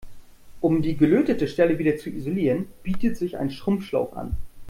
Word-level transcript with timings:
Um 0.61 0.81
die 0.81 0.97
gelötete 0.97 1.47
Stelle 1.47 1.77
wieder 1.77 1.95
zu 1.95 2.09
isolieren, 2.09 2.65
bietet 2.81 3.17
sich 3.17 3.37
ein 3.37 3.51
Schrumpfschlauch 3.51 4.13
an. 4.15 4.35